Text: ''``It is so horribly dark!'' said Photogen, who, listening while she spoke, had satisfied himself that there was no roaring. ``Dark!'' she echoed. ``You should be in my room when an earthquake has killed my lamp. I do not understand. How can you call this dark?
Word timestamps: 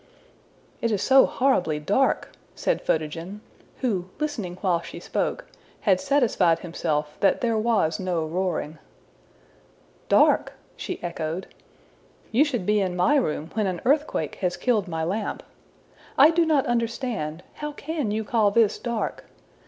''``It 0.83 0.89
is 0.89 1.03
so 1.03 1.27
horribly 1.27 1.77
dark!'' 1.79 2.31
said 2.55 2.81
Photogen, 2.81 3.39
who, 3.81 4.09
listening 4.19 4.55
while 4.61 4.81
she 4.81 4.99
spoke, 4.99 5.45
had 5.81 6.01
satisfied 6.01 6.57
himself 6.57 7.15
that 7.19 7.41
there 7.41 7.55
was 7.55 7.99
no 7.99 8.25
roaring. 8.25 8.79
``Dark!'' 10.09 10.53
she 10.75 10.99
echoed. 11.03 11.53
``You 12.33 12.43
should 12.43 12.65
be 12.65 12.79
in 12.81 12.95
my 12.95 13.15
room 13.15 13.51
when 13.53 13.67
an 13.67 13.79
earthquake 13.85 14.37
has 14.41 14.57
killed 14.57 14.87
my 14.87 15.03
lamp. 15.03 15.43
I 16.17 16.31
do 16.31 16.47
not 16.47 16.65
understand. 16.65 17.43
How 17.61 17.71
can 17.71 18.09
you 18.09 18.23
call 18.23 18.49
this 18.49 18.79
dark? 18.79 19.25